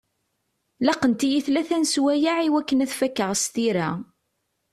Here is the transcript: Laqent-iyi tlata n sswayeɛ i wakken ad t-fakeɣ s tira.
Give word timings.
Laqent-iyi 0.85 1.39
tlata 1.45 1.77
n 1.81 1.85
sswayeɛ 1.93 2.35
i 2.47 2.49
wakken 2.53 2.83
ad 2.83 2.89
t-fakeɣ 2.91 3.31
s 3.35 3.43
tira. 3.53 3.89